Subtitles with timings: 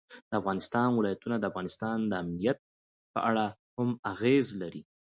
[0.29, 2.57] د افغانستان ولايتونه د افغانستان د امنیت
[3.13, 4.81] په اړه هم اغېز لري.